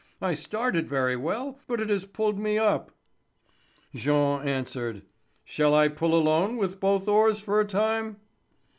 [0.19, 2.89] I started very well, but it has pulled me up."
[3.93, 4.75] Jean asked:
[5.45, 8.17] "Shall I pull alone with both oars for a time?"